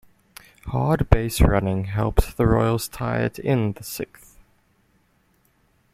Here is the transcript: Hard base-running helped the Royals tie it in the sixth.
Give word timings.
Hard 0.65 1.11
base-running 1.11 1.83
helped 1.83 2.35
the 2.35 2.47
Royals 2.47 2.87
tie 2.87 3.19
it 3.19 3.37
in 3.37 3.73
the 3.73 3.83
sixth. 3.83 4.35